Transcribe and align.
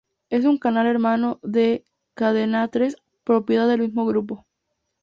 Era 0.31 0.49
un 0.49 0.57
canal 0.57 0.87
hermano 0.87 1.39
de 1.43 1.85
cadenatres, 2.15 2.97
propiedad 3.23 3.67
del 3.67 3.81
mismo 3.81 4.07
grupo. 4.07 4.47